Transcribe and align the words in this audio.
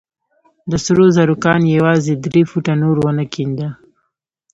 د 0.69 0.71
سرو 0.85 1.05
زرو 1.15 1.35
کان 1.45 1.61
يې 1.69 1.73
يوازې 1.79 2.13
درې 2.23 2.41
فوټه 2.49 2.73
نور 2.81 2.95
ونه 3.01 3.25
کينده. 3.33 3.67